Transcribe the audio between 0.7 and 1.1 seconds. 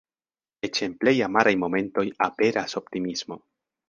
en